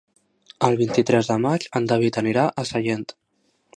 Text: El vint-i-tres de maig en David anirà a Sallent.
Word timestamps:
El 0.67 0.77
vint-i-tres 0.79 1.29
de 1.31 1.37
maig 1.43 1.67
en 1.81 1.85
David 1.93 2.19
anirà 2.23 2.47
a 2.47 2.65
Sallent. 2.71 3.07